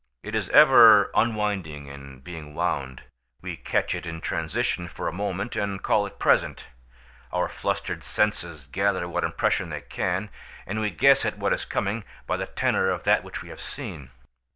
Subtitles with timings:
[0.23, 3.03] It is ever unwinding and being wound;
[3.43, 6.65] we catch it in transition for a moment, and call it present;
[7.31, 10.31] our flustered senses gather what impression they can,
[10.65, 13.61] and we guess at what is coming by the tenor of that which we have
[13.61, 14.09] seen.